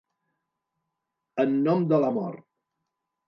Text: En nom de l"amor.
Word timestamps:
En 1.45 1.53
nom 1.69 1.85
de 1.91 1.99
l"amor. 2.01 2.39